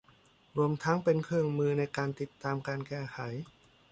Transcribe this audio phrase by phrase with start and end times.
[0.57, 3.19] รวมทั้งเป็นเครื่องมือในการติดตามการแก้ไข